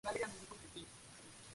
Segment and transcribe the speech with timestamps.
[0.03, 0.87] Se critica su coste ecológico.